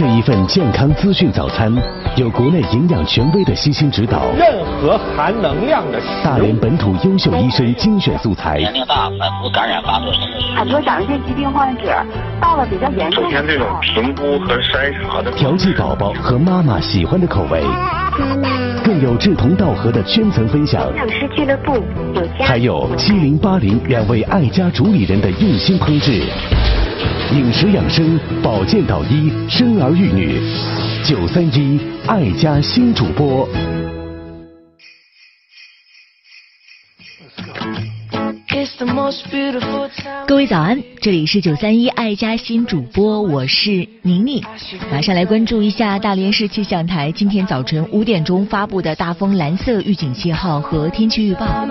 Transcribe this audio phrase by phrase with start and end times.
[0.00, 1.70] 这一份健康资讯早餐，
[2.16, 10.10] 有国内营养权威的悉心指导，任何含能量的食大连本土优秀医生精选素材，年龄大、反复感染发作
[10.56, 12.02] 很多甲状腺疾病患者
[12.40, 15.30] 到了比较严重首先，这种评估和筛查的。
[15.32, 17.62] 调剂宝宝和妈妈喜欢的口味，
[18.82, 21.74] 更有志同道合的圈层分享，养师俱乐部
[22.14, 22.46] 有家。
[22.46, 26.22] 还有七零八零两位爱家主理人的用心烹制，
[27.32, 30.40] 饮食养生、保健导医、生儿育女，
[31.04, 33.48] 九三一爱家新主播。
[40.26, 44.42] 各位早安，这里是九三一爱家新主播，我是宁宁。
[44.90, 51.66] 马上来关注一下大连市气象台今天早晨五点钟发布的大风蓝色预警信号和天气预报。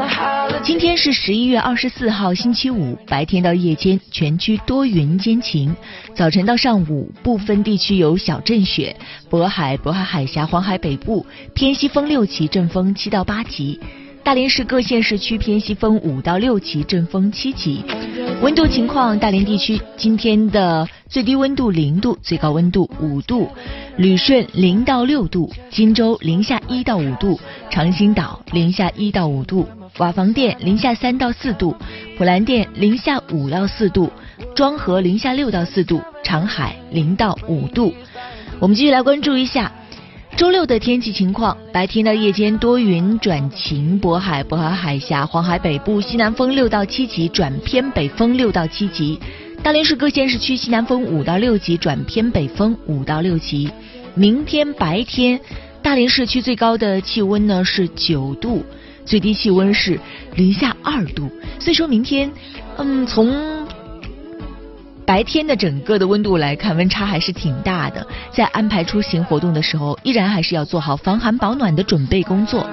[0.64, 5.76] 今天是十一月二十四号星期五，白天到夜间全区多云间晴，
[6.16, 8.96] 早晨到上午部分地区有小阵雪，
[9.30, 13.80] 渤海、渤海海峡、黄海北部偏西风六级，阵风七到八级。
[14.24, 17.84] 大连市各县市区偏西风五到六级，阵风七级。
[18.42, 23.50] 温度情况：大连地区今天的最低温度零度，最高温度五度；
[23.98, 27.40] 旅顺零到六度，金州零下一到五度，
[27.72, 31.76] 长兴岛零下一到五度，瓦房店零下三到四度，
[32.18, 34.12] 普兰店零下五到四度，
[34.56, 37.94] 庄河零下六到四度，长海零到五度。
[38.60, 39.72] 我们继续来关注一下。
[40.38, 49.20] 周六的天气情况：白天到夜间多云转晴，渤海、渤海海峡、黄海北部西南风六到七级转偏北风六到七级。
[49.62, 53.70] 大连市各县市区西南风五到六级转偏北风五到六级。
[54.16, 55.40] 明天白天，
[55.82, 58.64] 大连市区最高的气温呢是九度，
[59.06, 60.00] 最低气温是
[60.36, 61.30] 零下二度。
[61.60, 62.32] 所以说明天，
[62.78, 63.59] 嗯，从
[65.10, 68.06] 白天的整个的温度来看，温差还是挺大的。
[68.30, 72.70] 在安排出行活动的时候，依然还是要做好防寒保暖的准备工作。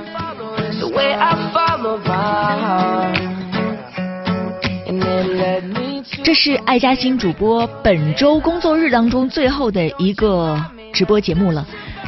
[6.22, 10.62] 这是爱家新主播本周工作日当中最后的一个
[10.92, 11.66] 直播节目了。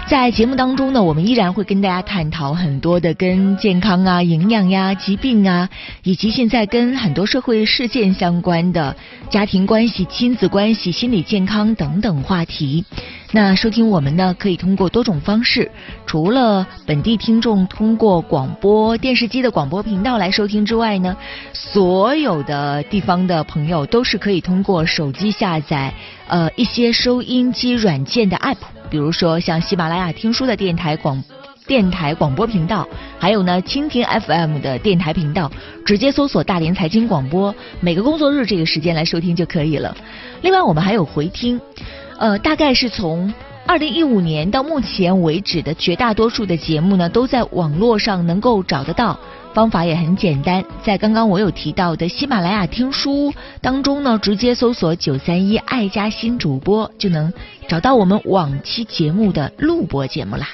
[0.09, 5.69] 在节目当中呢，我们依然会跟大家探讨很多的跟健康啊、营养呀、疾病啊，
[6.03, 8.97] 以及现在跟很多社会事件相关的
[9.29, 12.87] 家庭关系、亲子关系、心理健康等等话题。
[13.33, 15.71] 那收听我们呢，可以通过多种方式，
[16.07, 21.15] 除了本地听众通过广播电视机的广播频道来收听之外呢，
[21.53, 25.93] 所有的地方的朋友都是可以通过手机下载
[26.29, 28.57] 呃一些收音机软件的 app，
[28.91, 31.23] 比如说像喜马拉雅听书的电台广
[31.67, 32.89] 电台广播频道，
[33.19, 35.51] 还有呢蜻蜓 FM 的电台频道，
[35.85, 39.95] 直接搜索大连财经广播，每个工作日这个时间来收听就可以了。
[40.41, 41.61] 另外我们还有回听。
[42.19, 43.33] 呃，大概是从
[43.67, 49.19] 二零一五年到目前为止的绝大多数的节目呢，都在网络上能够找得到。
[49.59, 57.33] 方法也很简单，在刚刚我有提到的喜马拉雅听书当中呢，直接搜索九三一爱家新主播，就能
[57.67, 60.47] 找到我们往期节目的录播节目啦。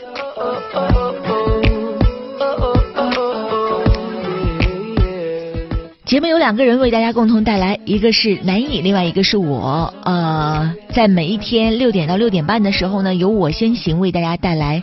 [6.07, 9.93] 节目有两个人为大家共同带来，一个是南艺，另外一个是我。
[10.05, 14.83] 呃，在每一天六点到六点半的时候呢，由我先行为大家带来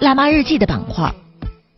[0.04, 1.10] 《辣妈日记》的板块。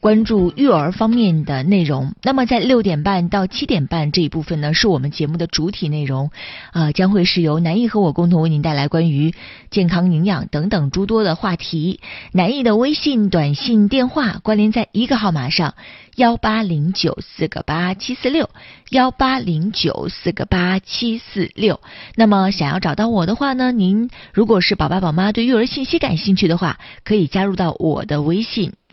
[0.07, 2.13] 关注育儿方面的内容。
[2.23, 6.31] 那么在六点半到七点半这一部分呢，是我们节目的主体内容，
[6.71, 9.35] 啊，将会是由南艺和我共同为您带来关于
[9.69, 11.99] 健康、营养等等诸多的话题。
[12.31, 15.75] 南艺的微信、短信、电话关联在一个号码上：
[16.15, 18.49] 幺八零九四个八七四六，
[18.91, 21.81] 幺八零九四个八七四六。
[22.15, 28.75] 那么想要找到我的话呢，您如果是宝爸宝妈对育儿信息感兴趣的话，可以加入到我的微信。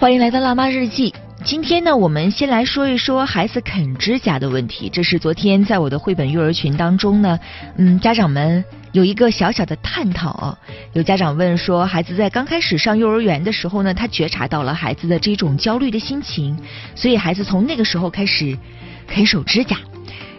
[0.00, 1.12] 欢迎来到辣妈日记。
[1.42, 4.88] 今天呢，我们先来说一说孩子啃指甲的问题。
[4.88, 7.36] 这是昨天在我的绘本育儿群当中呢，
[7.78, 10.56] 嗯，家长们有一个小小的探讨啊。
[10.92, 16.56] 有家长问说，孩子在刚开始上幼儿园的时候呢，他觉察到了孩子的这种焦虑的心情，
[16.94, 18.56] 所以孩子从那个时候开始
[19.08, 19.78] 啃手指甲，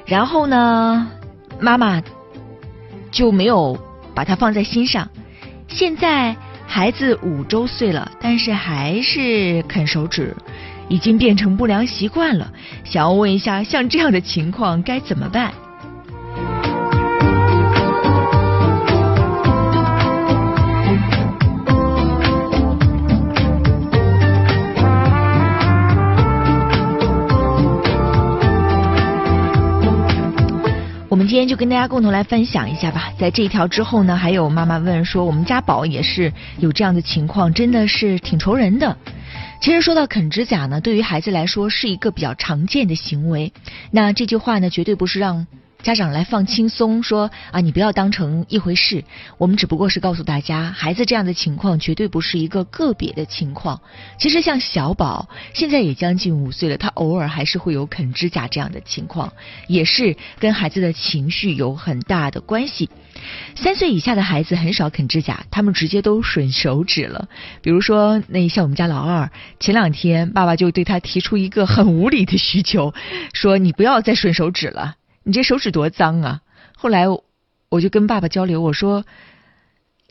[0.06, 1.06] 然后呢，
[1.60, 2.02] 妈妈
[3.12, 3.78] 就没有
[4.16, 5.10] 把他放在心上。
[5.68, 6.34] 现在
[6.72, 10.36] 孩子五周岁了，但是还是啃手指，
[10.88, 12.54] 已经变成不良习惯了。
[12.84, 15.52] 想要问一下，像这样的情况该怎么办？
[31.10, 33.12] 我们今天就跟大家共同来分享一下吧。
[33.18, 38.96] 在这一条之后呢，还有妈妈问说，我们家宝也是有这样的情况，真的是挺愁人的。
[39.60, 43.52] 其实说到啃指甲呢，对于孩子来说是一个比较常见的行为。
[43.90, 45.48] 那这句话呢，绝对不是让。
[45.82, 49.06] 家长来放轻松，说啊，你不要当成一回事。
[49.38, 53.80] 我们只不过是告诉大家，孩子这样的情况绝对不是一个个别的情况。
[54.18, 59.32] 其实像小宝现在也将近五岁了，他偶尔还是会有啃指甲这样的情况，
[59.68, 62.90] 也是跟孩子的情绪有很大的关系。
[63.56, 67.30] 三岁以下的孩子很少啃指甲，他们直接都吮手指了。
[67.62, 72.94] 比如说，那像我们家老二，前两天爸爸就对他提出一个很无理的需求，
[73.32, 74.96] 说你不要再吮手指了。
[75.24, 76.42] 你这手指多脏啊！
[76.76, 77.06] 后来
[77.70, 79.06] 我就跟爸爸交流，我说：“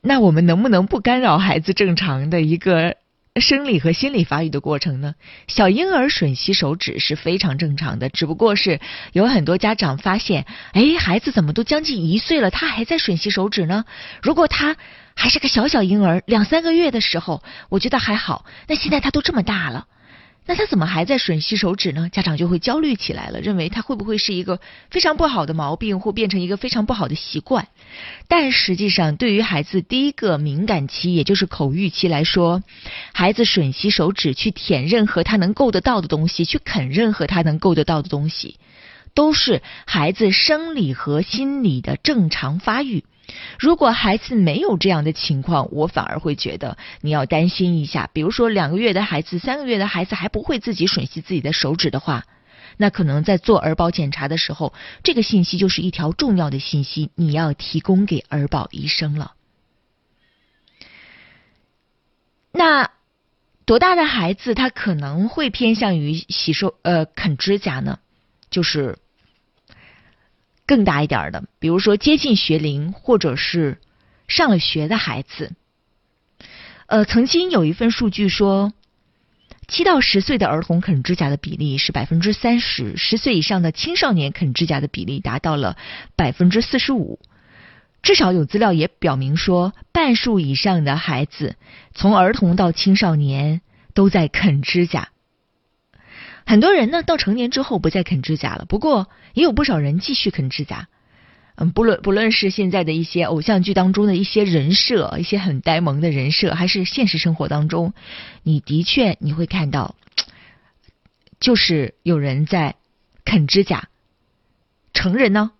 [0.03, 2.97] 那我们能不能不干扰孩子正常的一个
[3.37, 5.15] 生理和心理发育的过程呢？
[5.47, 8.81] 小婴儿吮吸手指是非常正常的，只不过是
[9.13, 13.87] 有很多家长发现，哎，孩子怎么都将近一岁了，他还在吮吸手指呢？
[14.23, 14.77] 如果他
[15.17, 18.45] 还是个小小婴儿，两三个月的时候，我觉得还好。
[18.69, 19.87] 那现在他都这么大了。”
[20.49, 22.09] 那他怎么还在吮吸手指呢？
[22.09, 24.61] 家长就会焦虑起来了，认为他会不会是一个
[24.91, 27.69] 非常不好的毛病，或变成一个非常不好的习惯？
[28.29, 32.62] 但实际上，对于孩子第一个敏感期，也就是口欲期来说，
[33.12, 38.56] 孩子吮吸手指去舔任何他能够得到的东西，去啃任何他能够得到的东西，
[39.12, 43.05] 都是孩子生理和心理的正常发育。
[43.59, 48.09] 如果孩子没有这样的情况，我反而会觉得你要担心一下。
[48.13, 52.25] 比如说两个月的孩子、三个月的孩子还不会自己吮吸自己的手指的话，
[52.77, 54.73] 那可能在做儿保检查的时候，
[55.03, 59.35] 这个信息就是一条重要的信息，你要提供给儿保医生了。
[62.53, 62.91] 那
[63.67, 67.99] 多大的孩子他可能会偏向于洗手呃啃指甲呢？
[68.51, 68.97] 就是。
[70.69, 73.79] 更大一点的，比如说接近学龄或者是
[74.29, 75.53] 上了学的孩子，
[76.87, 78.75] 呃，曾经有一份数据说，
[79.67, 85.79] 七到十岁的儿童啃指甲的比例是百分之三十，十岁以上的青少年啃指甲的比例达到了
[86.15, 87.19] 百分之四十五。
[88.03, 91.56] 至少有资料也表明说，半数以上的孩子
[91.94, 93.62] 从儿童到青少年
[93.94, 95.09] 都在啃指甲。
[96.49, 98.65] 很多人呢，到成年之后不再啃指甲了。
[98.65, 100.89] 不过，也有不少人继续啃指甲。
[101.56, 107.93] 嗯，不论不论是现在的一些偶像剧当中的一些人设，一些很呆萌的人设，还是现实生活当中，
[108.45, 109.95] 你的确你会看到，
[111.39, 112.77] 就是有人在
[113.27, 113.91] 啃指甲。
[114.95, 115.50] 成人呢，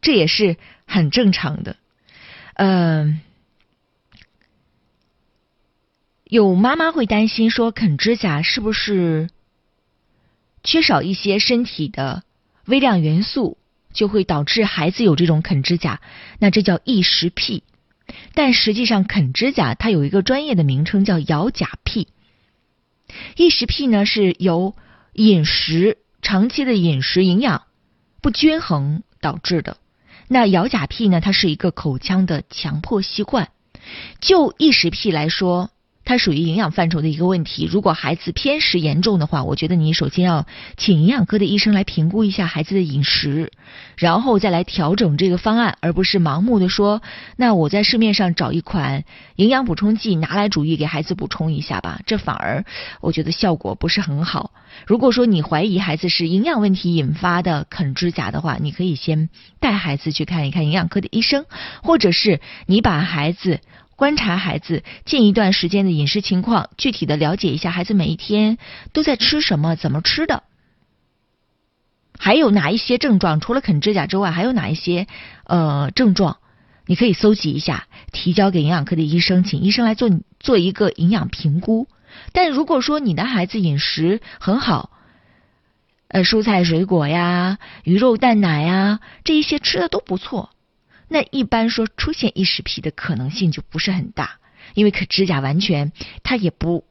[0.00, 1.76] 这也是很正常的。
[2.54, 3.20] 嗯，
[6.24, 9.28] 有妈妈会担心说，啃指甲是不是？
[10.66, 12.24] 缺少一些身体的
[12.66, 13.56] 微量元素，
[13.94, 16.00] 就会导致孩子有这种啃指甲，
[16.40, 17.62] 那这叫异食癖。
[18.34, 22.08] 但实际上，啃指甲它有一个专业的名称叫咬甲癖。
[23.36, 24.74] 异食癖呢是由
[25.12, 27.62] 饮食长期的饮食营养
[28.20, 29.76] 不均衡导致的。
[30.26, 33.50] 那咬甲癖呢，它是一个口腔的强迫习惯。
[34.20, 35.70] 就异食癖来说。
[36.06, 37.68] 它属于营养范畴的一个问题。
[37.70, 40.46] 如果孩子偏食严重的话，我觉得你首先要
[40.76, 43.50] 请营养科的医生来评估一下孩子的饮食，
[43.96, 47.02] 然后再来调整这个方案，而不是盲目的说，
[47.36, 49.02] 那我在市面上找一款
[49.34, 52.64] 营养补充剂拿来主义给孩子补充一下吧，这反而
[53.00, 54.52] 我觉得效果不是很好。
[54.86, 61.46] 如果说你怀疑孩子是营养问题引发的啃指甲的话，你可以先带孩子去看一看营养科的医生，
[61.82, 63.60] 或者是你把孩子。
[63.96, 68.58] 观察孩子近一段时间的饮食情况，具体的了解一下孩子每一天
[68.92, 70.42] 都在吃什么、怎么吃的，
[72.18, 73.40] 还有哪一些症状？
[73.40, 75.06] 除了啃指甲之外，还有哪一些
[75.44, 76.36] 呃症状？
[76.84, 81.88] 你可以搜集一下，提交给营养科的医生，请医生来做做一个营养评估。
[82.32, 84.90] 但如果说你的孩子饮食很好，
[86.08, 90.50] 呃，蔬菜水果呀、鱼肉蛋奶呀这一些吃的都不错。
[91.08, 94.38] 那一般说出现异食癖的可能性就不是很大，
[94.74, 96.84] 因为啃指甲完全它也不，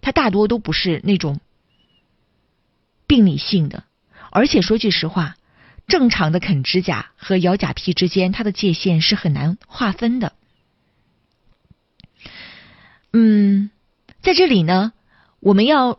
[0.00, 1.40] 它大多都不是那种
[3.06, 3.84] 病理性的，
[4.30, 5.36] 而且说句实话，
[5.86, 10.32] 正常的啃指甲和咬甲癖之间，它的界限是很难划分的。
[13.12, 13.70] 嗯，
[14.22, 14.92] 在这里呢，
[15.40, 15.98] 我们要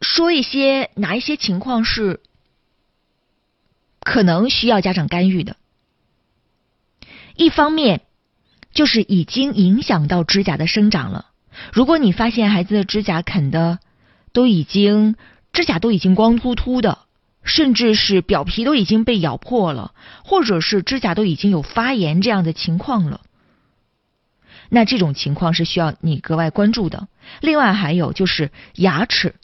[0.00, 2.20] 说一些哪一些情况是
[4.00, 5.56] 可能需要家长干预的。
[7.36, 8.02] 一方面
[8.72, 11.26] 就是已经影响到指甲的生长了。
[11.72, 13.78] 如果你发现孩子的指甲啃的
[14.32, 15.16] 都已经
[15.52, 16.98] 指甲都已经光秃秃的，
[17.42, 19.92] 甚至是表皮都已经被咬破了，
[20.24, 23.22] 或者是指甲都已经有发炎这样的情况了。
[24.68, 27.08] 那这种情况是需要你格外关注的。
[27.40, 29.34] 另外还有就是牙齿，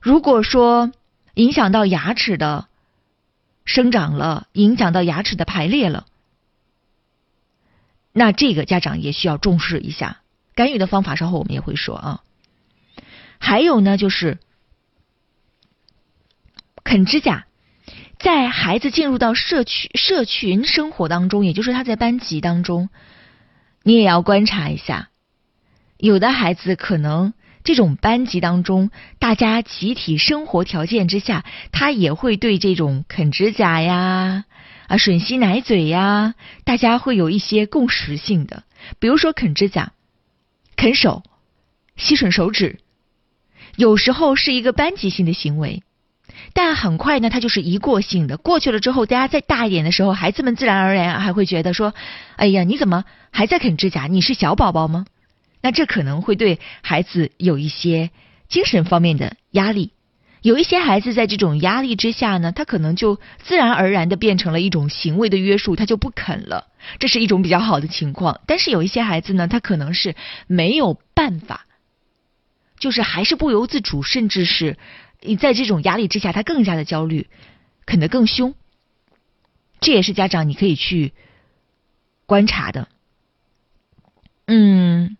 [0.00, 0.92] 如果说
[1.34, 2.68] 影响到牙齿的
[3.64, 6.06] 生长了，影响到牙齿的排列了，
[8.12, 10.18] 那这个家长也需要重视一下。
[10.54, 12.20] 干预的方法稍后我们也会说啊。
[13.38, 14.38] 还有呢，就是
[16.84, 17.46] 啃指甲，
[18.18, 22.90] 在孩子进入到社区社群生活当中，也就是他在班级当中。
[23.82, 25.08] 你也要观察一下，
[25.96, 27.32] 有的孩子可能
[27.64, 34.44] 这种班级当中，大家集体生活条件之下，他也会对这种啃指甲呀、
[34.90, 38.64] 啊吮吸奶嘴呀，大家会有一些共识性的。
[38.98, 39.92] 比如说啃指甲、
[40.74, 41.22] 啃手、
[41.94, 42.80] 吸吮手指，
[43.76, 45.84] 有时候是一个班级性的行为。
[46.54, 48.36] 但很快呢，它就是一过性的。
[48.36, 51.94] 过去了之后，大家再大一点的时候，孩子们自然而然还会觉得说
[52.34, 54.08] ：“哎呀，你怎么还在啃指甲？
[54.08, 55.06] 你是小宝宝吗？”
[55.62, 58.10] 那这可能会对孩子有一些
[58.48, 59.92] 精神方面的压力。
[60.42, 66.68] 有一些孩子在这种压力之下呢，他可能就自然而然的变成了一种行为的约束，他就不啃了。
[66.98, 68.40] 这是一种比较好的情况。
[68.46, 70.16] 但是有一些孩子呢，他可能是
[70.46, 71.66] 没有办法，
[72.78, 74.78] 就是还是不由自主，甚至是。
[75.22, 77.28] 你在这种压力之下，他更加的焦虑，
[77.84, 78.54] 啃得更凶。
[79.78, 81.12] 这也是家长你可以去
[82.24, 82.88] 观察的。
[84.46, 85.18] 嗯，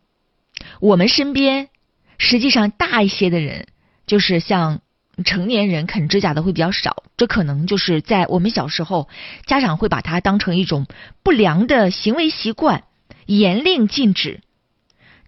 [0.80, 1.68] 我们身边
[2.16, 3.66] 实际上大一些的人，
[4.06, 4.80] 就是像
[5.24, 7.04] 成年人啃指甲的会比较少。
[7.16, 9.08] 这可能就是在我们小时候，
[9.46, 10.86] 家长会把它当成一种
[11.22, 12.84] 不良的行为习惯，
[13.26, 14.40] 严令禁止。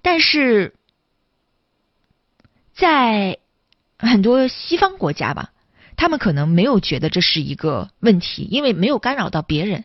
[0.01, 0.75] 但是
[2.75, 3.39] 在
[3.99, 5.53] 很多西方国家吧，
[5.97, 9.85] 他们可能没有觉得这是一个问题，因为没有干扰到别人。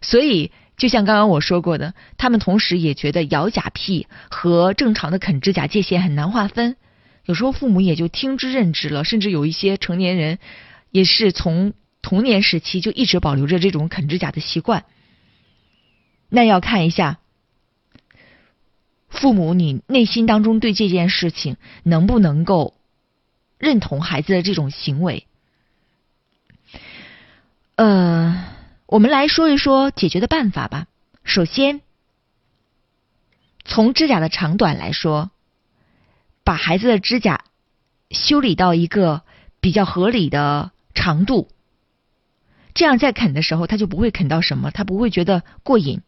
[0.00, 6.76] 所以，就像刚刚我说过的，他们同时也觉得咬甲癖和正常的啃指甲界限很难划分。
[7.28, 10.38] 有时候父母也就听之任之了，甚至有一些成年人
[10.90, 14.86] 也是从童年时期就一直保留着这种啃指甲的习惯。
[16.30, 17.18] 那要看一下。
[19.10, 22.74] 父母，你内心当中对这件事情能不能够
[23.58, 25.26] 认同孩子的这种行为？
[27.74, 28.42] 呃，
[28.86, 30.86] 我们来说一说解决的办法吧。
[31.24, 31.82] 首先，
[33.66, 35.30] 从指甲的长短来说，
[36.48, 37.44] 把孩子的指甲
[38.08, 39.20] 修理到一个
[39.60, 41.48] 比较合理的长度，
[42.72, 46.00] 这样在啃的时候，他就不会啃到什么，他不会觉得过瘾。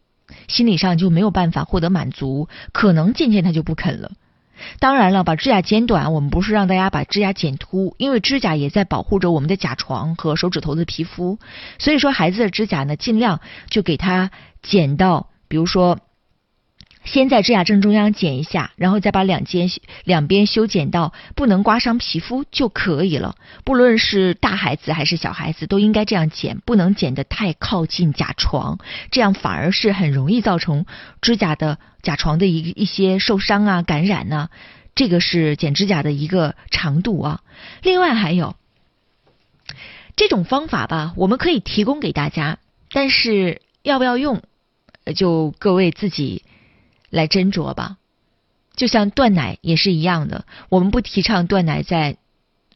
[0.47, 4.13] 心理上就没有办法获得满足，可能渐渐他就不啃了。
[4.79, 11.37] 当然了，把指甲剪短，我们不是让大家把指甲剪秃，因为指甲也在保护着我们的甲床和手指头的皮肤。
[11.77, 14.31] 所以说，孩子的指甲呢，尽量就给他
[14.63, 15.99] 剪到，比如说。
[17.03, 19.69] 先在指甲正中央剪一下，然后再把两间
[20.03, 23.35] 两边修剪到不能刮伤皮肤就可以了。
[23.63, 28.77] 不论是大孩子还是小孩子，都应该这样剪，不能剪得太靠近甲床，
[29.09, 30.85] 这样反而是很容易造成
[31.21, 34.49] 指甲的甲床的一一些受伤啊、感染呢。
[34.93, 37.41] 这个是剪指甲的一个长度啊。
[37.81, 38.55] 另外还有
[40.15, 42.59] 这种方法吧，我们可以提供给大家，
[42.91, 44.43] 但是要不要用，
[45.15, 46.43] 就各位自己。
[47.11, 47.97] 来斟酌吧，
[48.75, 50.45] 就像断奶也是一样的。
[50.69, 52.17] 我们不提倡断奶在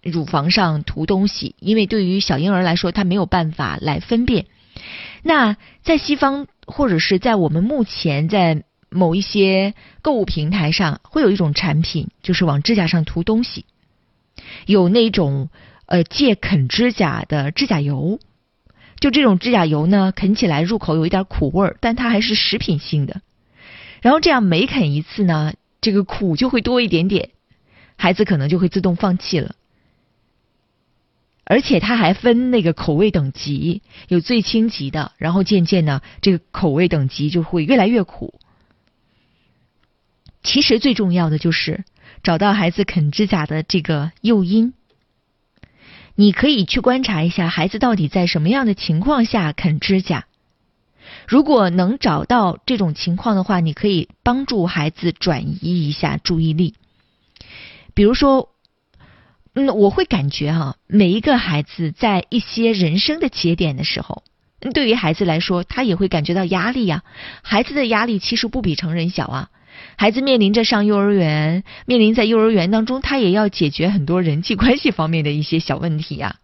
[0.04, 4.46] 乳房上涂东西，因为对于小婴儿来说，他没有办法来分辨。
[5.24, 9.74] 那在西方或者是在我们目前在某一些
[10.04, 13.66] 购物平台上，会有一种产品，就是往指甲上涂东西，
[14.68, 15.50] 有那种
[15.88, 18.20] 呃借啃指甲的指甲油。
[19.00, 23.22] 就这种指甲油呢，啃起来入口有一点苦味儿，但它还是食品性的。
[24.02, 27.30] 然后这样每啃一次呢，这个苦就会多一点点，
[27.96, 29.56] 孩子可能就会自动放弃了。
[31.44, 38.40] 而且它还分那个口味等级，有最轻级的，然后渐渐呢，这个口味等级就会越来越苦。
[40.42, 41.84] 其实最重要的就是
[42.24, 44.74] 找到孩子啃指甲的这个诱因。
[46.16, 50.26] 你可以去观察一下孩子到底在什么样的情况下啃指甲。
[51.28, 56.76] 如果能找到这种情况的话，你可以帮助孩子转移一下注意力。
[57.94, 58.50] 比如说，
[59.54, 64.24] 嗯，我会感觉哈，每一个孩子在一些人生的节点的时候，
[64.74, 67.04] 对于孩子来说，他也会感觉到压力呀。
[67.42, 69.50] 孩子的压力其实不比成人小啊。
[69.98, 76.38] 孩子面临着上幼儿园，面临在幼儿园当中，他也要解决很多人际关系方面的一些小问题呀。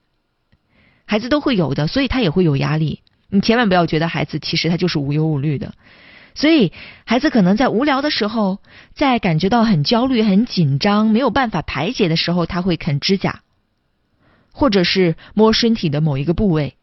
[1.05, 3.01] 孩子都会有的，所以他也会有压力。
[3.31, 5.73] 你千万不要觉得孩子其实他就是无忧无虑的。
[6.35, 6.71] 所以
[7.05, 8.59] 孩子可能在无聊的时候，
[8.93, 13.41] 在感觉到很焦虑、很紧张、没有办法排解的时候，他会啃指甲，
[14.51, 16.75] 或者是摸身体的某一个部位。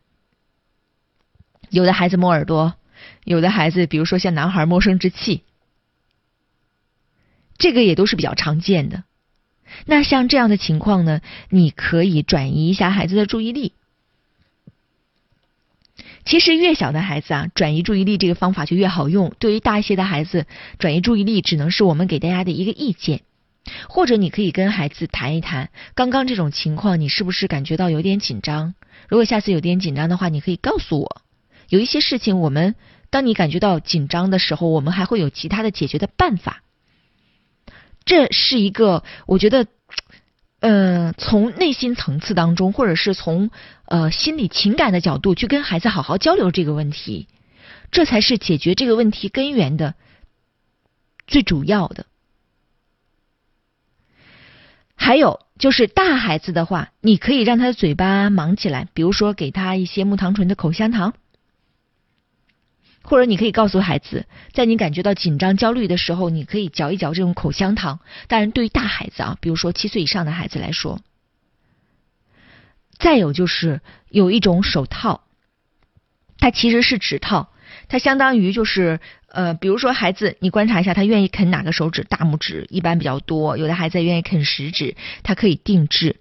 [1.70, 2.74] 有的孩子摸耳朵，
[3.24, 5.42] 有的孩子，比如说像男孩摸生殖器。
[7.56, 9.04] 这个也都是比较常见的。
[9.84, 13.72] 那像这样的情况呢，你可以转移一下孩子的注意力。
[16.24, 19.32] 其实越小的孩子啊，转移注意力这个方法就越好用。
[19.38, 20.46] 对于大一些的孩子，
[20.78, 23.22] 转移注意力只能是我们给大家的一个意见。
[23.88, 28.74] 或者你可以跟孩子谈一谈，刚刚这种情况你是不是感觉到有点紧张？
[29.08, 31.22] 如果下次有点紧张的话，你可以告诉我。
[31.68, 32.74] 有一些事情，我们
[33.10, 36.62] 当你感觉到紧张的时候，我们还会有其他的解决的办法。
[38.06, 39.66] 这是一个，我觉得，
[40.60, 43.50] 呃，从内心层次当中，或者是从
[43.84, 47.28] 呃心理情感的角度去跟孩子好好交流这个问题，
[47.92, 49.94] 这才是解决这个问题根源的
[51.26, 52.06] 最主要的。
[54.96, 61.14] 还有就是大孩子的话，你可以让他的嘴巴忙起来，比如说给他一些木糖醇的口香糖。
[63.08, 68.00] 或者你可以告诉孩子，在你感觉到紧张、焦虑的时候，你可以嚼一嚼这种口香糖。
[68.26, 71.00] 当然，对于大孩子啊，比如说七岁以上的孩子来说，
[72.98, 73.80] 再有就是
[74.10, 75.22] 有一种手套，
[76.38, 77.48] 它其实是指套，
[77.88, 82.04] 它相当于就是呃，比如说孩子，你观察一下，他愿意啃哪个手指？
[82.04, 86.16] 大拇指一般比较多，有的孩子愿意啃食指，它可以定制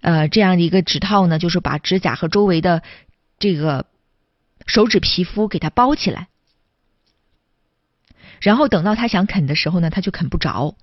[0.00, 2.82] 呃这样的一个指套呢，就是把指甲和周围的
[3.38, 3.84] 这个。
[4.64, 6.28] 手指皮肤给它包起来，
[8.42, 10.76] 然后等到他想啃的时候呢，他就啃不着。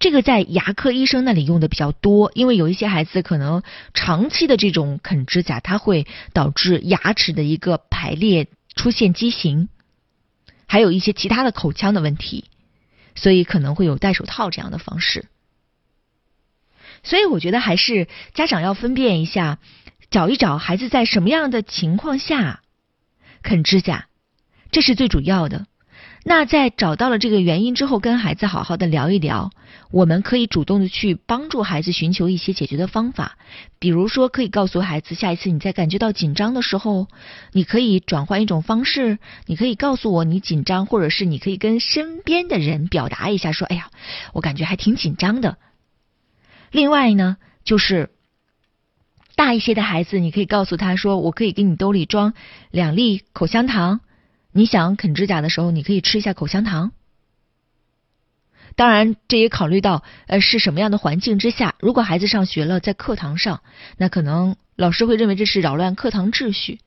[0.00, 3.62] 这个在牙科医生那里用的比较多，因为有一些孩子可能
[3.94, 9.68] 长期的这种啃指甲，它会导致牙齿的一个排列出现畸形，
[10.66, 12.46] 还有一些其他的口腔的问题，
[13.14, 15.26] 所以可能会有戴手套这样的方式。
[17.04, 19.60] 所以我觉得还是家长要分辨一下，
[20.10, 22.62] 找一找孩子在什么样的情况下。
[23.42, 24.08] 啃指甲，
[24.72, 25.68] 这是最主要的。
[26.24, 29.50] 那在找到了这个原因之后，跟孩子好好的聊一聊，
[29.90, 33.38] 我们可以主动的去帮助孩子寻求一些解决的方法。
[33.78, 37.08] 比如说，可以告诉孩子，下一次你在感觉到紧张的时候，
[37.52, 43.90] 你可以转换一种方式，你可以告诉我你紧张，或者是你可以跟身边的人表达一下，说：“哎呀，
[44.32, 45.56] 我感觉还挺紧张的。”
[46.72, 48.10] 另外呢，就是。
[49.36, 52.34] 大一些的孩子，你可以告诉他说：“我可以给你兜里装
[52.72, 54.00] 两粒口香糖，
[54.58, 56.92] 你想啃指甲的时候，你可以吃一下口香糖。”
[58.76, 61.74] 当然，这也考虑到呃是什么样的环境之下。
[61.80, 63.62] 如果孩子上学了，在课堂上，
[63.96, 66.78] 那可能老师会认为这是扰乱课堂秩序。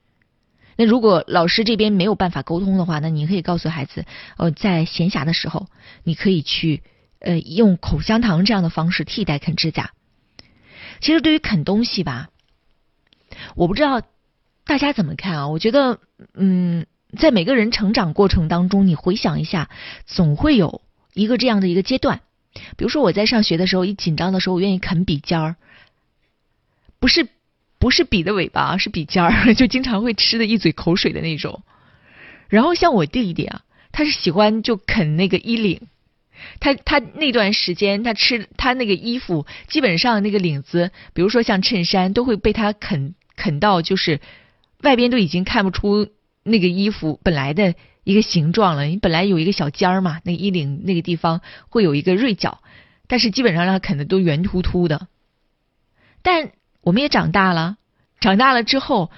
[0.77, 4.05] 那如果老师这边没有办法沟通的话，那你可以告诉孩子：
[4.38, 5.67] 呃，在闲暇的时候，
[6.03, 6.81] 你可以去
[7.19, 9.91] 呃用口香糖这样的方式替代啃指甲。
[11.01, 12.29] 其实对于啃东西吧。
[13.55, 14.01] 我不知道
[14.65, 15.47] 大家怎么看啊？
[15.49, 15.99] 我觉得，
[16.34, 16.86] 嗯，
[17.17, 19.69] 在每个人成长过程当中，你回想一下，
[20.06, 20.82] 总会有
[21.13, 22.21] 一个这样的一个阶段。
[22.78, 25.56] 比如说我在上学的时候，一紧张的时候，我愿意啃笔尖儿，
[27.00, 27.28] 不是
[27.80, 31.63] 不是笔的尾巴，是笔尖儿， 就经常会吃的一嘴口水的那种。
[32.50, 35.88] 然后像我弟弟啊，他是喜欢就啃那个衣领，
[36.60, 43.15] 他他那段时间他吃他那个衣服，基本上那个领子，比如说像衬衫，都会被他啃。
[43.38, 44.19] 啃到就是
[44.84, 46.10] 外边都已经看不出
[46.43, 48.84] 那个衣服本来的一个形状了。
[48.84, 52.62] 你本来有一个小尖儿嘛，那衣领那个地方会有一个锐角，
[53.08, 55.08] 但是基本上让它啃的都圆秃秃的。
[56.21, 56.51] 但
[56.82, 57.77] 我们也长大了，
[58.19, 59.12] 长大了之后，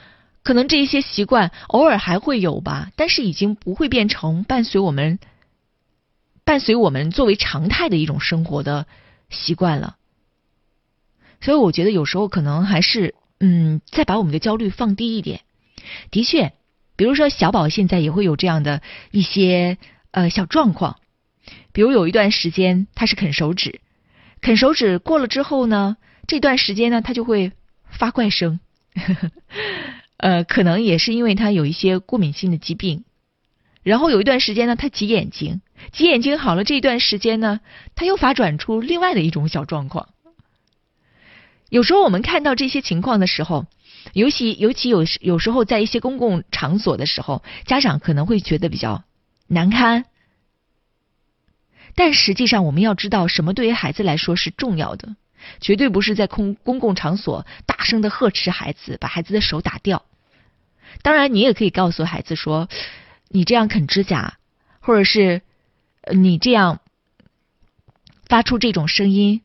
[0.44, 5.20] 可能这一些习惯偶尔还会有吧，但是已经不会变成伴随我们
[6.44, 8.88] 伴随我们作为常态的一种生活的
[9.30, 9.98] 习惯了。
[11.42, 13.16] 所以我觉得有时候可能还是。
[13.46, 15.42] 嗯，再把我们的焦虑放低一点。
[16.12, 16.54] 的确，
[16.96, 19.78] 比如说小宝现在也会有这样的一些
[20.12, 20.98] 呃小状况，
[21.72, 23.82] 比如有一段时间他是啃手指，
[24.42, 27.52] 啃手指过了之后呢，这段时间呢他就会
[27.90, 28.60] 发怪声，
[30.18, 33.04] 呃，可能也是因为他有一些过敏性的疾病。
[33.82, 37.60] 然后有一段时间呢，他挤眼睛，挤眼睛好了，这一段时间呢，
[37.96, 40.08] 他又发转出另外的一种小状况。
[41.68, 43.66] 有时候我们看到这些情况的时候，
[44.12, 49.06] 尤其尤其有有时候在一些公共场所的时候，家长可能会觉得比较
[49.48, 50.04] 难堪。
[51.96, 55.16] 但实际上，我们要知道什么对于孩子来说是重要的，
[55.62, 60.04] 绝对不是在公公共场所大声的呵斥孩子，把孩子的手打掉。
[61.02, 62.68] 当然，你也可以告诉孩子说。
[63.36, 64.38] 你这样啃指甲，
[64.80, 65.42] 或者是
[66.12, 66.82] 你这样
[68.28, 69.42] 发出这种声音，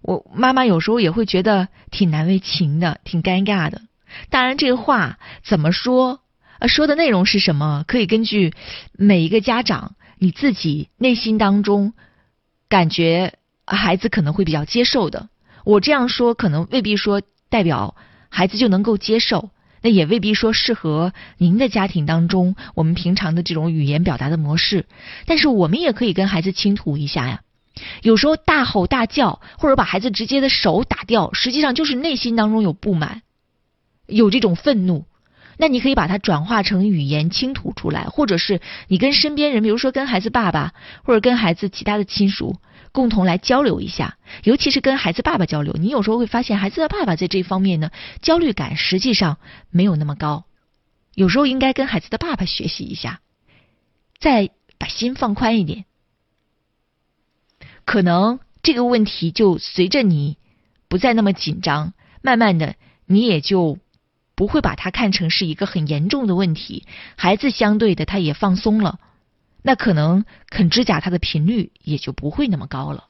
[0.00, 3.82] 我妈妈有时候也会觉得挺难为情的，挺尴尬的。
[4.30, 6.20] 当然，这个话怎么说，
[6.58, 8.54] 呃，说的内容是什么，可以根据
[8.92, 11.92] 每一个家长你自己内心当中
[12.68, 13.34] 感觉
[13.66, 15.28] 孩子可能会比较接受的。
[15.64, 17.94] 我这样说，可能未必说代表
[18.28, 19.50] 孩子就能够接受。
[19.80, 24.86] 那也未必说适合您的家庭当中，我们平常的这种语言表达的模式。
[25.24, 27.42] 但是我们也可以跟孩子倾吐一下呀。
[28.02, 33.22] 有时候大吼大叫，或者把孩子直接的手打掉，实际上就是内心当中有不满，
[34.08, 35.04] 有这种愤怒。
[35.56, 42.56] 那你可以把它转化成语言倾吐出来，或者是你跟身边人，比如说跟孩子爸爸，或者跟孩子其他的亲属。
[42.90, 47.90] 共同来交流一下，尤其是跟孩子爸爸交流，你有时候会发现孩子的爸爸在这方面呢，
[48.22, 49.36] 焦虑感实际上
[49.70, 50.46] 没有那么高。
[51.14, 53.20] 有时候应该跟孩子的爸爸学习一下，
[54.18, 55.84] 再把心放宽一点，
[57.84, 60.38] 可能这个问题就随着你
[60.88, 61.92] 不再那么紧张，
[62.22, 63.78] 慢慢的你也就
[64.38, 66.86] 不会把它看成是一个很严重的问题。
[67.16, 69.00] 孩子相对的他也放松了。
[69.62, 73.07] 那可能啃指甲，他的频率也就不会那么高了。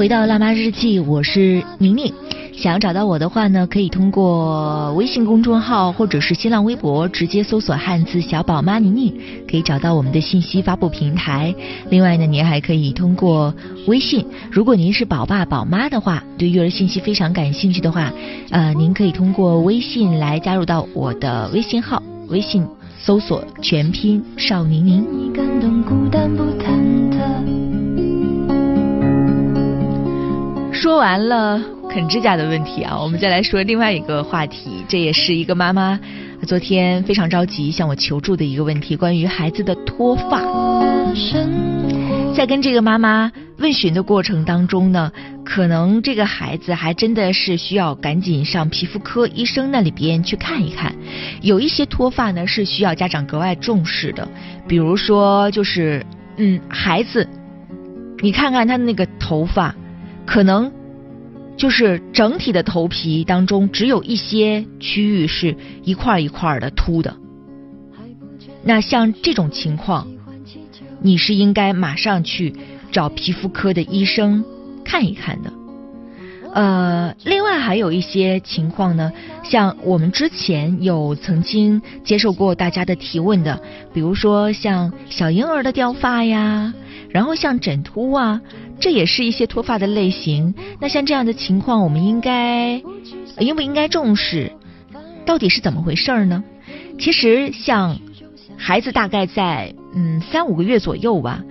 [0.00, 2.10] 回到辣妈日记，我是宁宁。
[2.54, 9.14] 想要找到我的话呢，可以通过微信公众号或者是新浪微博直接搜索汉字小宝妈宁宁，
[9.46, 11.54] 可以找到我们的信息发布平台。
[11.90, 13.54] 另外呢，您还可以通过
[13.88, 18.10] 微信，如果您是宝爸宝妈的话，对育儿信息非常感兴趣的话，
[18.48, 22.66] 呃，您可以通过微信来加入到我的微信号，微信
[22.98, 25.04] 搜索全拼少宁宁。
[30.80, 36.00] 说完了啃指甲的问题啊，我们再来说另外一个话题，这也是一个妈妈
[36.46, 40.40] 昨天非常着急向我求助的一个问题，关于孩子的脱发。
[42.34, 45.12] 在跟这个妈妈问询的过程当中呢，
[45.44, 50.94] 可能这个孩子还真的是需要赶紧上皮肤科医生那里边去看一看。
[51.42, 54.26] 有一些脱发呢是需要家长格外重视的，
[54.66, 56.06] 比如说就是
[56.38, 57.28] 嗯，孩子，
[58.22, 59.74] 你看看他的那个头发。
[60.30, 60.70] 可能
[61.56, 67.16] 就是整体的头皮当中只有一些区域是一块一块的秃的，
[68.62, 70.06] 那像这种情况，
[71.00, 72.54] 你是应该马上去
[72.92, 74.44] 找皮肤科的医生
[74.84, 75.52] 看一看的。
[76.54, 79.12] 呃，另外还有一些情况呢，
[79.42, 83.60] 像我们之前有曾经接受过大家的提问的，
[83.92, 86.72] 比如说像小婴儿的掉发呀，
[87.08, 88.40] 然后像枕秃啊。
[88.80, 90.54] 这也是一些脱发的类型。
[90.80, 92.82] 那像这样的情况，我们应该
[93.38, 94.50] 应不应该重视？
[95.26, 96.42] 到底是怎么回事儿呢？
[96.98, 97.98] 其实，像
[98.56, 101.44] 孩子大概在嗯三五个月左右吧，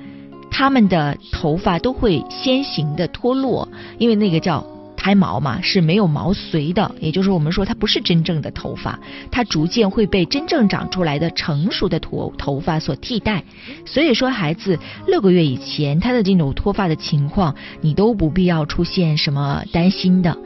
[0.49, 4.65] 他们的头发都会先行的脱落，因为那个叫。
[4.99, 8.99] 胎毛嘛是没有毛髓的，也就是我们说它不是真正的头发，
[9.31, 13.41] 它逐渐会被真正长出来的成熟的头头发所替代。
[13.85, 20.37] 所以说，孩子六个月以前他的这种脱发的情况，你都不必要出现什么担心的。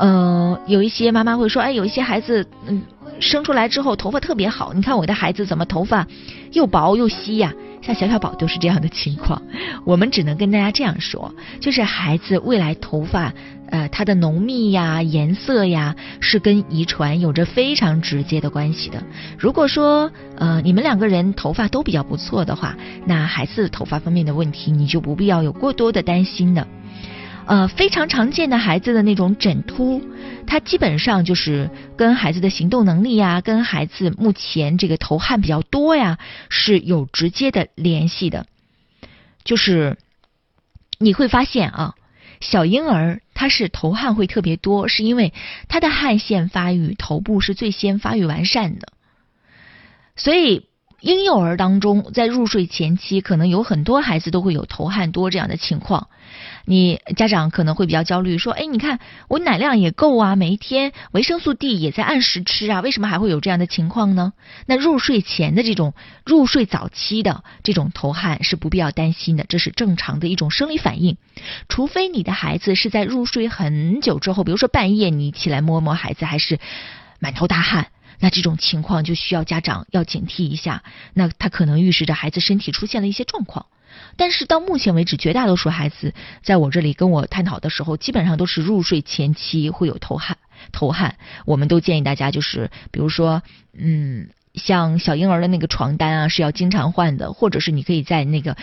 [0.00, 2.82] 嗯，有一些妈妈会说，哎，有一些孩子嗯
[3.20, 6.04] 生出来之后头发特别好，你看我的孩子怎么头发
[6.52, 7.54] 又薄又稀呀？
[7.82, 9.40] 像小小宝都是这样的情况。
[9.84, 13.32] 我们只能跟大家这样说，就是孩子未来头发
[13.70, 19.02] 呃它的浓密呀、颜色呀，是跟遗传有着非常直接的关系的。
[19.38, 26.66] 如果说呃你们两个人头发都比较不错的话，那孩子头发方面的问题你就不必要有过多的担心的。
[27.50, 30.00] 呃，非常常见的孩子的那种枕秃，
[30.46, 38.46] 它基本上就是跟孩子的行动能力呀，跟孩子目前这个头汗比较多呀是有直接的联系的。
[39.42, 39.98] 就是
[41.00, 41.96] 你会发现啊，
[42.40, 45.34] 小婴儿他是头汗会特别多，是因为
[45.66, 48.92] 他的汗腺发育头部是最先发育完善的，
[50.14, 50.69] 所以。
[51.00, 56.08] 婴幼儿当中，在入睡前期，可能有很多孩子都会有头汗多这样的情况。
[56.66, 64.34] 你家长可能会比较焦虑，说：“哎，你看我奶量也够啊，每一天维生素 D 也在按时吃啊，为什么还会有这样的情况呢？”
[64.66, 71.16] 那入睡前的这种入睡早期的这种头汗是不必要担心的，这是正常的一种生理反应。
[71.68, 76.58] 除非你的孩子是在入睡很久之后，比如说半夜你起来摸摸孩子，还是
[77.18, 77.88] 满头大汗。
[78.20, 83.66] 那这种情况就需要家长要警惕一下，那他可能预示着孩子身体出现了一些状况。
[84.16, 90.38] 但是到目前为止，绝大多数孩子在我这里跟我探讨的时候，基本上都是入睡前期会有头汗，
[90.70, 91.16] 头汗。
[91.44, 93.42] 我们都建议大家就是，比如说，
[93.76, 98.56] 嗯，像小婴儿的那个床单啊是要经常换的，或者是你可以在那个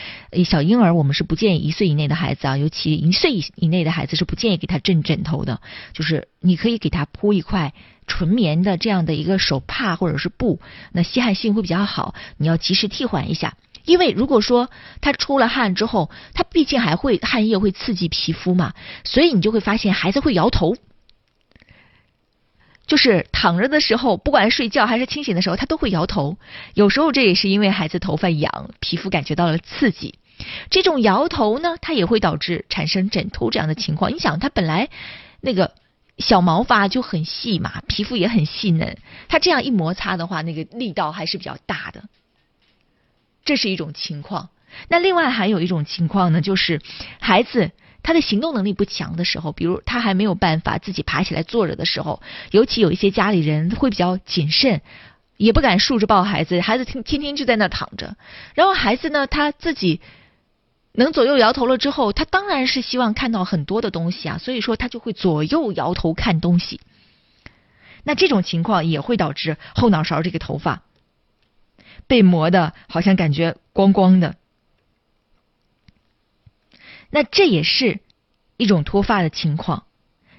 [0.46, 5.62] 小婴儿，我们是不建议一岁以内的孩子啊，尤其一岁以以内的孩子是不建议给他枕枕头的，
[5.94, 7.74] 就是你可以给他铺一块。
[8.10, 10.62] 纯棉的这样的一个手帕或者是布，
[10.94, 12.16] 那吸汗性会比较好。
[12.38, 14.70] 你要及时替换一下，因为如果说
[15.02, 18.74] 他出了汗之后，他毕竟还会汗液会刺激皮肤嘛，
[19.04, 20.78] 所以你就会发现孩子会摇头，
[22.88, 26.38] 就是躺着的时候，不管睡觉还是清醒的时候，他都会摇头。
[26.74, 30.18] 有时候这也是因为孩子头发痒，皮肤感觉到了刺激。
[30.72, 34.12] 这种摇头呢，它也会导致产生枕头这样的情况。
[34.12, 34.90] 你想，他本来
[35.42, 35.76] 那个。
[36.18, 38.98] 小毛发就很细嘛，皮肤也很细嫩，
[39.30, 42.06] 它这样一摩擦的话，那个力道还是比较大的，
[43.46, 44.50] 这是一种情况。
[44.90, 46.82] 那另外还有一种情况呢，就是
[47.20, 47.70] 孩子
[48.08, 54.82] 他的行动能力不强的时候，比如他还没有办法自己爬起来坐着的时候，尤其有一些家里人会比较谨慎，
[55.36, 58.16] 也不敢竖着抱孩子，孩子天天天就在那躺着，
[58.54, 60.00] 然后孩子呢他自己。
[60.94, 66.80] 能左右摇头了之后，他当然是希望看到很多的东西啊，所以说他就会左右摇头看东西。
[68.04, 70.82] 那这种情况也会导致后脑勺这个头发
[72.08, 74.38] 被磨的，好像感觉光光的。
[77.10, 78.00] 那这也是
[78.58, 79.84] 一种脱发的情况。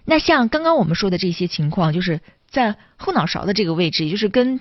[0.05, 4.61] 那像刚刚我们说的这些情况，就是在后脑勺的这个位置，也就是跟。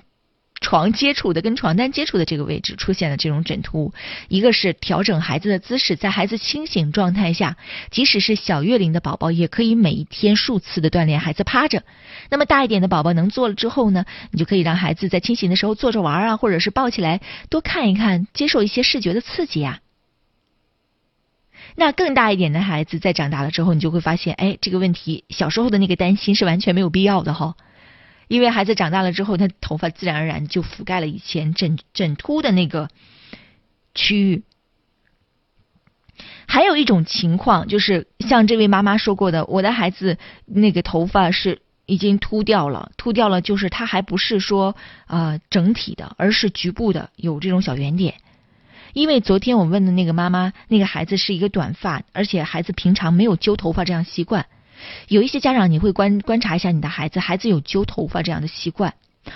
[0.60, 3.93] 床接触的跟床单接触的这个位置出现了这种枕秃，
[4.28, 7.58] 一个是调整孩子的姿势，在孩子清醒状态下，
[7.91, 11.84] 即使是小月龄的宝宝，也可以每一天数次的锻炼孩子趴着。
[12.32, 19.82] 那么大一点的宝宝能坐了之后呢，你就可以让孩子在清醒的时候坐着玩啊，或者是抱起来多看一看，接受一些视觉的刺激呀。
[21.80, 27.56] 那更大一点的孩子在长大了之后，你就会发现，哎，这个问题小时候的那个担心是完全没有必要的哈。
[28.28, 32.90] 因为孩子长大了之后，他头发自然而然就覆盖了以前枕枕秃的那个
[33.94, 34.44] 区域。
[36.48, 48.16] 还有一种情况，就是像这位妈妈说过的，我的孩子那个头发是已经秃掉了，秃掉了，就是他还不是说啊整体的，而是局部的有这种小圆点。
[48.93, 54.45] 因为昨天我问的那个妈妈，那个孩子是一个短发，而且孩子平常没有揪头发这样习惯。
[55.08, 58.93] 有一些家长，你会观观察一下你的孩子，孩子有揪头发这样的习惯。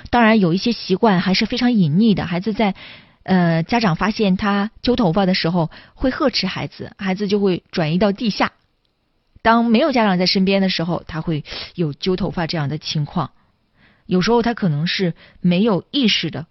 [0.09, 2.25] 当然，有一些习惯还是非常隐匿的。
[2.25, 2.75] 孩子在
[3.23, 8.51] 呃，家长发现他揪头发的时候，会呵斥孩子，孩子就会转移到地下。
[9.43, 11.43] 当没有家长在身边的时候，他会
[11.75, 13.31] 有揪头发这样的情况。
[14.05, 16.47] 有时候他可能是没有意识的。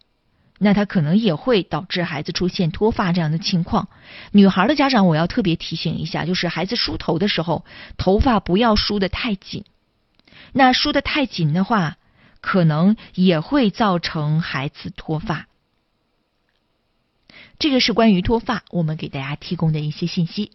[0.62, 3.88] 那他可能也会导致孩子出现脱发这样的情况。
[4.30, 7.64] 女孩的家长，我要特别提醒一下，就是孩子梳头的时候，
[7.96, 9.64] 头发不要梳的太紧。
[10.52, 11.96] 那梳的太紧的话，
[12.42, 15.46] 可能也会造成孩子脱发。
[17.58, 20.52] 这个是关于脱发，我们给大家提供的一些信息。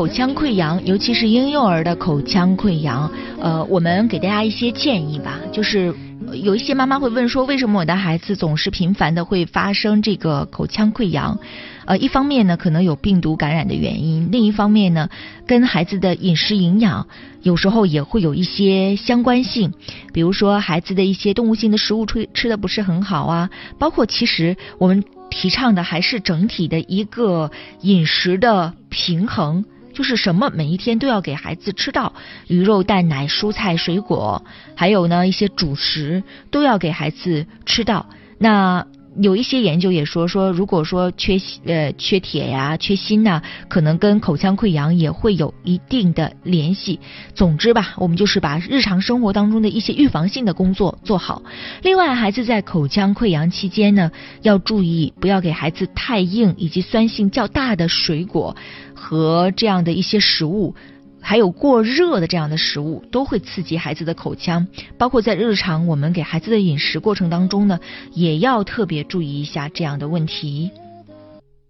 [0.00, 5.94] 口腔溃疡，尤其是婴幼儿的口腔溃疡，呃，我们给大家一些建议吧，就是。
[6.32, 11.38] 有一些妈妈会问说，为什么我的孩子总是频繁的会发生这个口腔溃疡？
[11.86, 15.08] 呃，一方面呢，可能有病毒感染的原因；另一方面呢，
[15.46, 17.08] 跟孩子的饮食营养
[17.42, 19.72] 有时候也会有一些相关性。
[20.12, 29.64] 比如说，孩子的一些动物性的食物吃吃的不是很好啊，包括其实我们提倡的还是整体的一个饮食的平衡。
[29.92, 32.12] 就是什么每一天都要给孩子吃到
[32.46, 38.06] 鱼肉蛋奶蔬菜水果，还有呢一些主食都要给孩子吃到。
[38.38, 38.86] 那
[39.18, 47.00] 有一些研究也说说，如果说缺呃缺铁呀、缺锌呐，可能跟口腔溃疡也会有一定的联系。
[47.34, 51.42] 总之吧，我们就是把日常生活当中的一些预防性的工作做好。
[51.82, 58.56] 另外，孩子在口腔溃疡期间呢，要注意不要给孩子太硬以及酸性较大的水果
[58.94, 60.76] 和这样的一些食物。
[61.20, 64.66] 还有过热的这样的食物都会刺激孩子的口腔，
[64.98, 67.78] 包括在日常我们给孩子的饮食过程当中呢，
[68.12, 70.70] 也要特别注意一下这样的问题。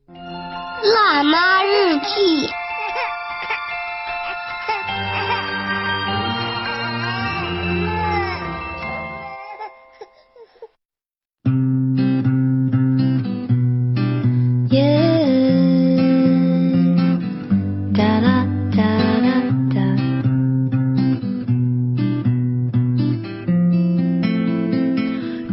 [0.08, 2.48] 辣妈日记。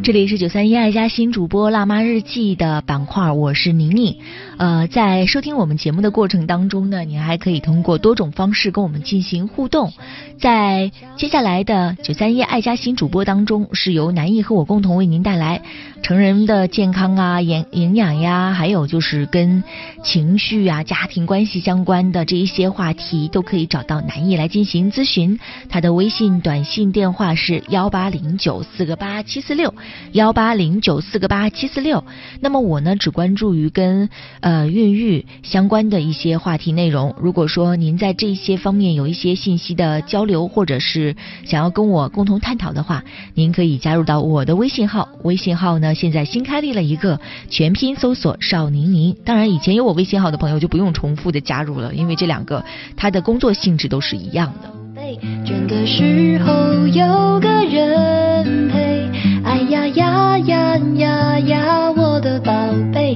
[0.08, 4.16] 这里是九三一爱家新主播辣妈日记的板块，我是宁宁。
[4.58, 9.94] 呃，在收听我们节目的过程当中呢，你还可以通过多种方式跟我们进行互动。
[10.40, 15.62] 在接下来的九三一爱家新主播当中，是由南艺和我共同为您带来
[16.02, 19.64] 成人的健康啊、营营养呀，还有就是跟
[20.04, 25.40] 情绪啊、家庭关系相关的这一些话题，都可以找到南艺来进行咨询。
[25.70, 29.74] 他的微信、短信电话是幺八零九四个八七四六。
[30.14, 32.04] 幺八零九四个八七四六，
[32.40, 34.10] 那么我呢只关注于跟
[34.48, 37.14] 呃孕育相关的一些话题内容。
[37.20, 45.10] 如果说您在这些方面有一些信息的交流，或者是想要跟我共同探讨的话，您可以加入到我的微信号。
[45.24, 49.14] 微信号呢现在新开立了一个全拼搜索邵宁宁。
[49.26, 52.64] 当然以前有我微信号的朋友就不用重复的加入了，因为这两个
[52.96, 54.72] 它的工作性质都是一样的。
[55.46, 59.10] 倦的时候有个人陪，
[59.44, 62.52] 哎呀呀呀呀呀，我的宝
[62.94, 63.16] 贝，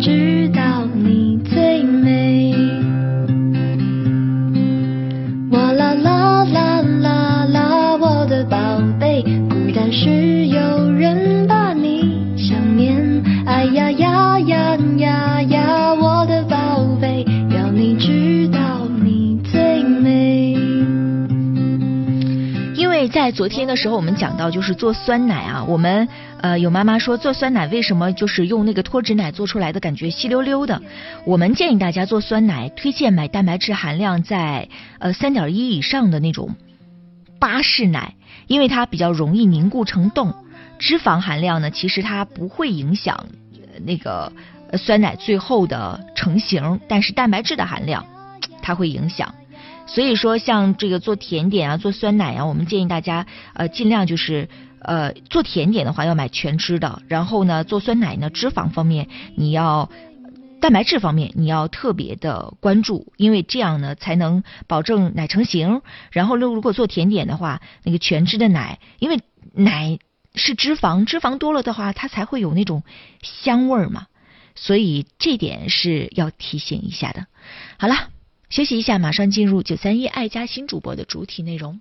[0.00, 2.54] 知道你最美。
[5.50, 8.56] 哇啦啦啦啦啦，我的宝
[8.98, 20.54] 贝，孤单时有人把你想念，哎呀呀呀呀呀，我的宝贝，要你知道你最美。
[22.76, 26.08] 因为在昨天的时候，我们讲到就是做酸奶啊，我们
[26.44, 30.82] 呃有妈妈说做酸奶为什么就是用那个脱脂奶做出来的感觉稀溜溜的？
[31.24, 36.54] 我们建议大家做酸奶，推荐买蛋白质含量在呃三点一以上的那种
[37.38, 38.12] 巴氏奶，
[38.46, 40.34] 因为它比较容易凝固成冻。
[40.78, 43.24] 脂肪含量呢，其实它不会影响
[43.86, 44.30] 那个
[44.74, 48.04] 酸奶最后的成型，但是蛋白质的含量
[48.60, 49.34] 它会影响。
[49.86, 54.46] 所以说，像这个做甜点啊，做酸奶啊，我们建议大家呃尽量就是
[54.84, 59.90] 呃做甜点的话要买全脂的，然后呢做酸奶呢脂肪方面你要
[60.60, 65.82] 蛋白质方面你要特别的关注，因为这样呢才能保证奶成型。
[66.10, 69.20] 然后如果做甜点的话，那个全脂的奶，因为
[69.52, 69.98] 奶
[70.34, 72.82] 是脂肪，脂肪多了的话它才会有那种
[73.22, 74.06] 香味儿嘛，
[74.54, 77.26] 所以这点是要提醒一下的。
[77.78, 78.10] 好了。
[78.50, 81.80] 休息一下，马上进入九三一爱家新主播的主体内容。